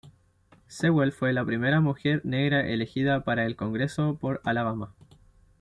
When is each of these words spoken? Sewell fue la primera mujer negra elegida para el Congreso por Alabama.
Sewell 0.65 1.11
fue 1.11 1.31
la 1.31 1.45
primera 1.45 1.79
mujer 1.79 2.21
negra 2.25 2.67
elegida 2.67 3.23
para 3.23 3.45
el 3.45 3.55
Congreso 3.55 4.17
por 4.19 4.41
Alabama. 4.43 4.95